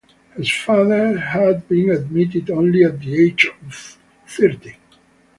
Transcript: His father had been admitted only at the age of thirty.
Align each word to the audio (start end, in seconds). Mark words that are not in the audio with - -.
His 0.35 0.51
father 0.51 1.15
had 1.19 1.67
been 1.67 1.91
admitted 1.91 2.49
only 2.49 2.83
at 2.83 2.99
the 3.01 3.23
age 3.23 3.45
of 3.63 3.99
thirty. 4.25 4.77